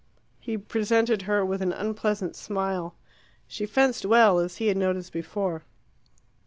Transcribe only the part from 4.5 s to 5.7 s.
he had noticed before.